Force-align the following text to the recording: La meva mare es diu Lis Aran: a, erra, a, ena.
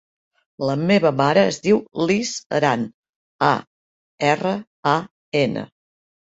La 0.69 0.75
meva 0.91 1.11
mare 1.19 1.43
es 1.49 1.59
diu 1.67 1.83
Lis 2.13 2.33
Aran: 2.61 2.87
a, 3.51 3.53
erra, 4.33 4.57
a, 4.97 4.99
ena. 5.47 5.69